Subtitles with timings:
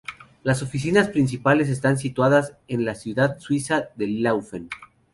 [0.41, 4.67] Las oficinas principales están situadas en la ciudad suiza de Laufen.